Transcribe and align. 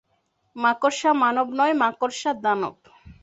মাকড়সা-মানব 0.55 1.47
নয়, 1.59 1.73
মাকড়সা-দানব! 1.81 2.75